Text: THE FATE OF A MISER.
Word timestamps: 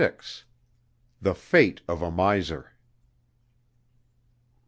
THE 1.21 1.35
FATE 1.35 1.81
OF 1.87 2.01
A 2.01 2.09
MISER. 2.09 2.71